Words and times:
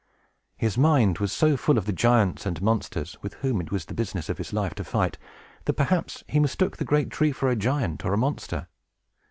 His 0.57 0.79
mind 0.79 1.19
was 1.19 1.31
so 1.31 1.55
full 1.55 1.77
of 1.77 1.85
the 1.85 1.93
giants 1.93 2.47
and 2.47 2.59
monsters 2.59 3.19
with 3.21 3.35
whom 3.45 3.61
it 3.61 3.69
was 3.71 3.85
the 3.85 3.93
business 3.93 4.29
of 4.29 4.39
his 4.39 4.51
life 4.51 4.73
to 4.73 4.83
fight, 4.83 5.19
that 5.65 5.73
perhaps 5.73 6.23
he 6.27 6.39
mistook 6.39 6.77
the 6.77 6.85
great 6.85 7.11
tree 7.11 7.31
for 7.31 7.49
a 7.49 7.55
giant 7.55 8.03
or 8.03 8.11
a 8.15 8.17
monster. 8.17 8.67